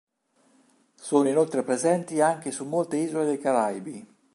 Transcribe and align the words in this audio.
Sono 0.95 1.29
inoltre 1.29 1.61
presenti 1.61 2.21
anche 2.21 2.49
su 2.49 2.65
molte 2.65 2.97
isole 2.97 3.25
dei 3.25 3.37
Caraibi. 3.37 4.07